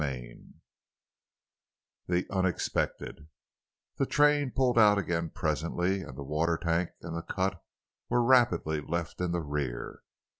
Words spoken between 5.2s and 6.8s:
presently, and the water